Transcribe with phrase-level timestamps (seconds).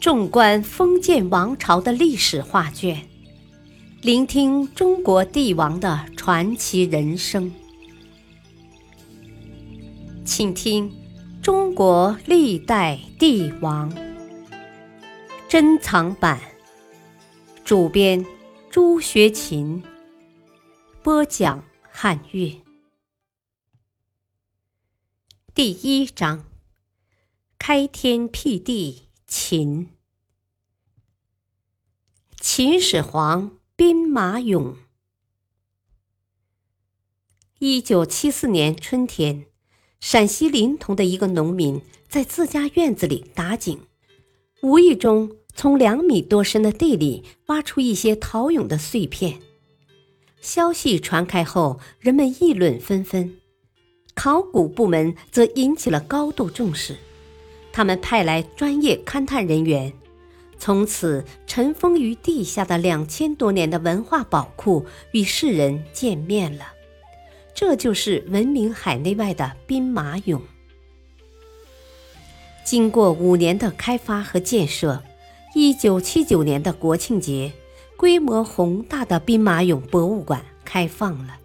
[0.00, 3.08] 纵观封建王朝的历史画卷，
[4.02, 7.52] 聆听中国帝王的传奇人生，
[10.24, 10.88] 请听
[11.42, 13.90] 《中国历代帝王》
[15.48, 16.40] 珍藏版，
[17.64, 18.24] 主编
[18.70, 19.82] 朱学勤，
[21.02, 22.62] 播讲汉乐，
[25.52, 26.44] 第一章：
[27.58, 29.05] 开天辟地。
[29.28, 29.88] 秦，
[32.40, 34.76] 秦始皇兵马俑。
[37.58, 39.46] 一九七四年春天，
[39.98, 43.80] 陕西临潼的一个农民在自家院子里打井，
[44.62, 49.40] 无意中从两米多深的地里挖出一些陶俑的碎片。
[50.40, 53.36] 消息传开后，人们议论纷纷，
[54.14, 56.96] 考古部门则引起了高度重视。
[57.76, 59.92] 他们派来专业勘探人员，
[60.58, 66.72] 从此尘封于地下的两千多年的文化宝库与世人见面了。
[67.54, 70.40] 这就是闻名海内外的兵马俑。
[72.64, 75.02] 经过五年的开发和建设，
[75.54, 77.52] 一九七九年的国庆节，
[77.98, 81.36] 规模宏大的兵马俑博物馆开放了。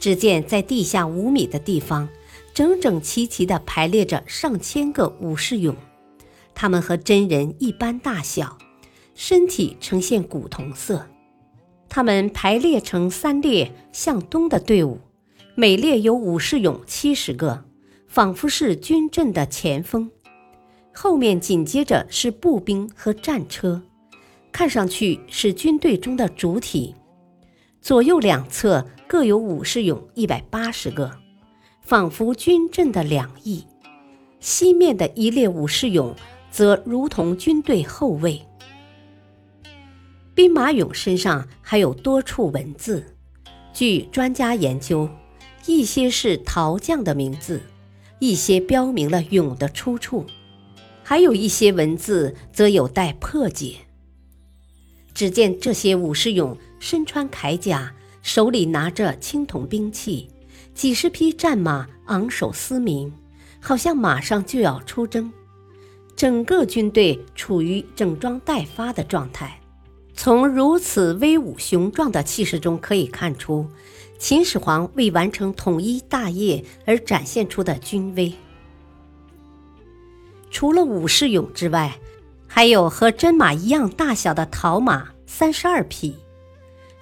[0.00, 2.08] 只见在地下五米的地方。
[2.60, 5.74] 整整齐齐地排列着上千个武士俑，
[6.54, 8.58] 他们和真人一般大小，
[9.14, 11.06] 身体呈现古铜色。
[11.88, 14.98] 他们排列成三列向东的队伍，
[15.54, 17.64] 每列有武士俑七十个，
[18.06, 20.10] 仿佛是军阵的前锋。
[20.92, 23.80] 后面紧接着是步兵和战车，
[24.52, 26.94] 看上去是军队中的主体。
[27.80, 31.10] 左右两侧各有武士俑一百八十个。
[31.90, 33.64] 仿佛军阵的两翼，
[34.38, 36.14] 西面的一列武士俑
[36.48, 38.40] 则如同军队后卫。
[40.32, 43.16] 兵马俑身上还有多处文字，
[43.74, 45.10] 据专家研究，
[45.66, 47.60] 一些是陶匠的名字，
[48.20, 50.24] 一些标明了俑的出处，
[51.02, 53.74] 还有一些文字则有待破解。
[55.12, 60.28] 只见这些武士俑身穿铠甲，手里拿着青铜兵器。
[60.74, 63.12] 几十匹战马昂首嘶鸣，
[63.60, 65.30] 好像马上就要出征。
[66.16, 69.60] 整个军队处于整装待发的状态。
[70.14, 73.66] 从如此威武雄壮的气势中可以看出，
[74.18, 78.32] 秦始皇为完成统一大业而展现出的军威。
[80.50, 81.96] 除了武士俑之外，
[82.46, 86.16] 还有和真马一样大小的陶马三十二匹，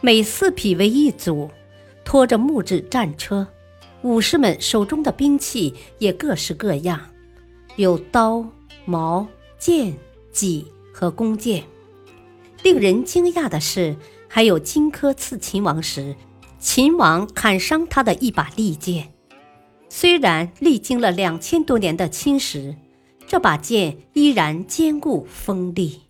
[0.00, 1.50] 每四匹为一组，
[2.04, 3.46] 拖着木质战车。
[4.02, 7.00] 武士们手中的兵器也各式各样，
[7.76, 8.46] 有刀、
[8.84, 9.26] 矛、
[9.58, 9.96] 剑、
[10.30, 11.64] 戟和弓箭。
[12.62, 13.96] 令人惊讶的是，
[14.28, 16.14] 还有荆轲刺秦王时，
[16.58, 19.10] 秦王砍伤他的一把利剑。
[19.88, 22.76] 虽然历经了两千多年的侵蚀，
[23.26, 26.02] 这把剑依然坚固锋利。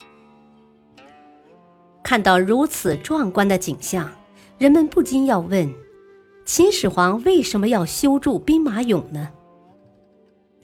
[2.03, 4.11] 看到如此壮观的景象，
[4.59, 5.73] 人们不禁要问。
[6.45, 9.31] 秦始皇为什么要修筑兵马俑呢？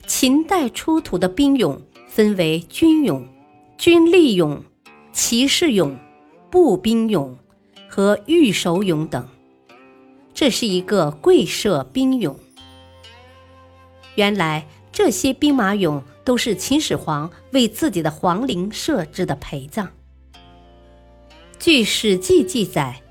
[0.05, 3.23] 秦代出土的兵俑分为军俑、
[3.79, 4.59] 军力俑、
[5.11, 5.95] 骑士俑、
[6.51, 7.33] 步兵俑
[7.89, 9.27] 和御守俑等。
[10.35, 12.35] 这是一个贵社兵俑。
[14.13, 19.89] 原来这些兵马俑都是秦始皇为自己的皇陵设置的陪葬。
[21.57, 23.01] 据《史记》记载。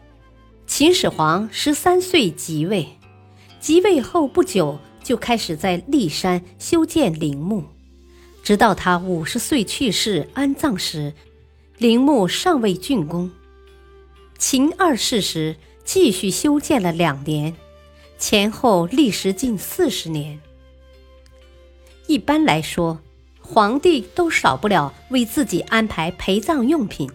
[0.81, 2.89] 秦始皇十三岁即位，
[3.61, 7.65] 即位后不久就开始在骊山修建陵墓，
[8.43, 11.13] 直到他五十岁去世安葬时，
[11.77, 13.31] 陵墓尚未竣工。
[14.39, 17.55] 秦二世时继续修建了两年，
[18.19, 20.41] 前后历时近四十年。
[22.07, 22.99] 一般来说，
[23.43, 27.11] 皇帝都少不了为自己安排陪葬用品。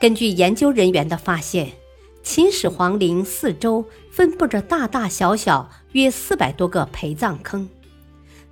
[0.00, 1.79] 根据研究人员的发现。
[2.22, 7.68] 秦始皇陵四周分布着大大小小约四百多个陪葬坑，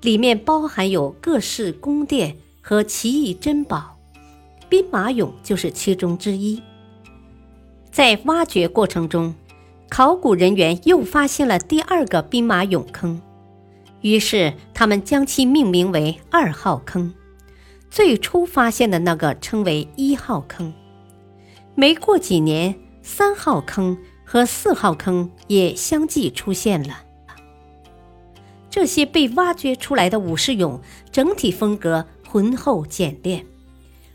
[0.00, 3.98] 里面包含有各式宫殿和奇异珍宝，
[4.68, 6.60] 兵马俑就是其中之一。
[7.92, 9.34] 在挖掘过程中，
[9.88, 13.20] 考古人员又发现了第二个兵马俑坑，
[14.00, 17.14] 于是他们将其命名为二号坑，
[17.90, 20.72] 最初发现的那个称为一号坑。
[21.74, 22.74] 没过几年。
[23.10, 27.02] 三号坑和四号坑也相继出现了。
[28.68, 30.78] 这些被挖掘出来的武士俑
[31.10, 33.46] 整体风格浑厚简练。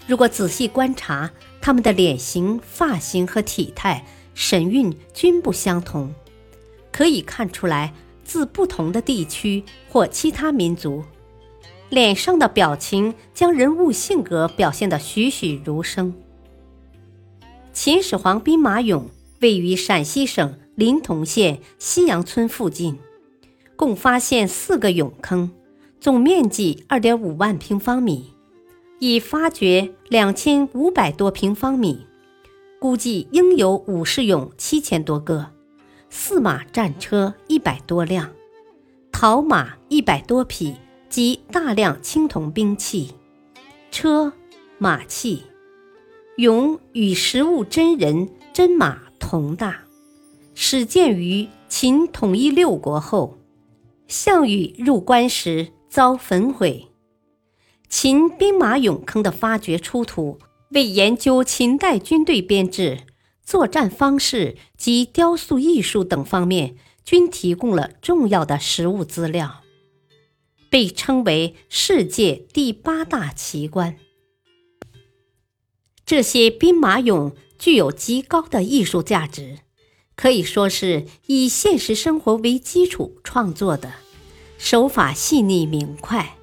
[0.06, 4.06] 如果仔细观察，他们的脸型、发型和体态、
[4.36, 6.14] 神韵均不相同，
[6.92, 7.92] 可以看出来
[8.24, 11.04] 自不同的地区或其他民族。
[11.90, 16.14] 脸上的表情将人物性格表现得栩栩如生。
[17.74, 19.06] 秦始皇兵马俑
[19.42, 23.00] 位于陕西省临潼县西阳村附近，
[23.76, 25.50] 共发现四个俑坑，
[26.00, 28.32] 总面积二点五万平方米。
[29.00, 32.06] 已发掘两千五百多平方米，
[32.80, 35.48] 估计应有武士俑七千多个，
[36.12, 38.30] 驷马战车一百多辆，
[39.12, 40.76] 陶马一百多匹
[41.10, 43.16] 及大量青铜兵器、
[43.90, 44.32] 车
[44.78, 45.44] 马器。
[46.38, 49.84] 俑与实物真人真马同大，
[50.56, 53.38] 始建于秦统一六国后，
[54.08, 56.88] 项羽入关时遭焚毁。
[57.88, 60.40] 秦兵马俑坑的发掘出土，
[60.70, 63.02] 为研究秦代军队编制、
[63.44, 66.76] 作战方式及雕塑艺术等方面，
[67.06, 69.62] 均提供了重要的实物资料，
[70.72, 73.98] 被称为世界第八大奇观。
[76.16, 79.58] 这些兵马俑具有极高的艺术价值，
[80.16, 83.94] 可以说是以现实生活为基础创作的，
[84.60, 86.38] 手法细腻明快。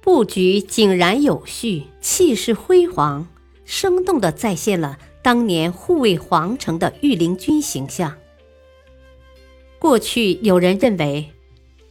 [0.00, 3.26] 布局井然有序，气势辉煌，
[3.64, 8.16] 生动地再现了当年护卫皇城的御林军形象。
[9.80, 11.32] 过去有人认为，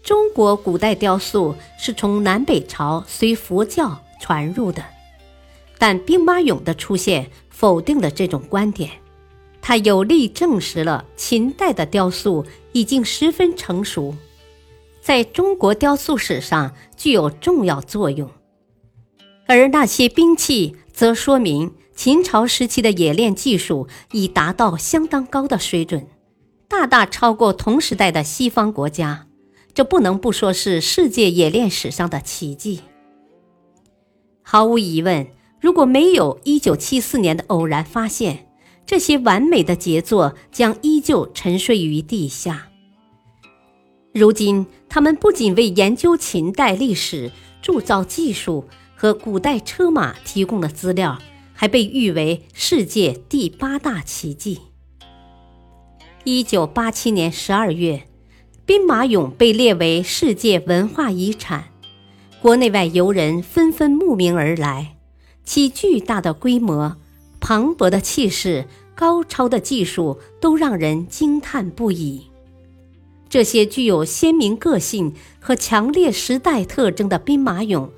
[0.01, 4.85] 中国古代雕塑是从南北朝随佛教传入的，
[5.77, 8.89] 但兵马俑的出现否定了这种观点，
[9.61, 14.15] 它有力证实了秦代的雕塑已经十分成熟。
[15.01, 18.29] 在中国雕塑史上具有重要作用，
[19.47, 26.07] 而那些兵器则说明秦朝时期的冶炼技术已达到相当高的水准，
[26.67, 29.27] 大大超过同时代的西方国家。
[29.75, 32.79] 这不能不说是世界冶炼史上的奇迹。
[34.41, 35.27] 毫无疑问，
[35.65, 38.45] 如果没有1974年的偶然发现，
[38.85, 42.67] 这些完美的杰作将依旧沉睡于地下。
[44.13, 47.31] 如今，他们不仅为研究秦代历史、
[47.63, 51.17] 铸造技术和古代车马提供了资料，
[51.51, 54.59] 还被誉为世界第八大奇迹。
[56.25, 58.03] 一九八七年十二月，
[58.67, 61.69] 兵马俑被列为世界文化遗产，
[62.39, 64.94] 国内外游人纷纷慕名而来，
[65.45, 66.97] 其巨大的规模、
[67.39, 68.65] 磅礴的气势、
[68.95, 72.27] 高超的技术都让人惊叹不已。
[73.29, 77.89] 这些具有鲜明个性和强烈时代特征的兵马俑，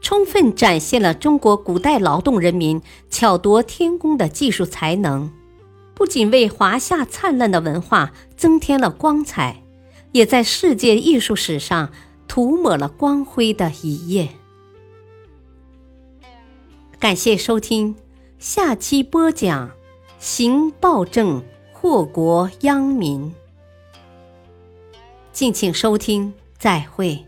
[0.00, 5.32] 充分展现了中国古代劳动人民巧夺天工的技术才能，
[5.94, 9.62] 不仅为华夏灿烂的文化增添了光彩，
[10.12, 11.90] 也在世界艺术史上
[12.28, 14.28] 涂抹了光辉的一页。
[16.98, 17.94] 感谢收听，
[18.38, 19.70] 下期播讲：
[20.18, 23.32] 行暴政，祸国殃民。
[25.30, 27.22] 敬请收听，再会。